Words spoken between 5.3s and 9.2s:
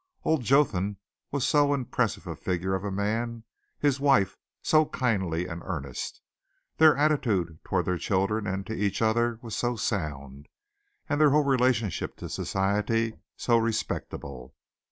and earnest. Their attitude toward their children and to each